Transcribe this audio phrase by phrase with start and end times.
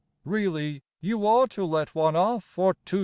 [0.25, 2.99] Really you ought to let one off for 2s.